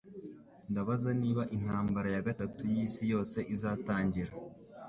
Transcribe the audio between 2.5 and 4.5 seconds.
yisi yose izatangira.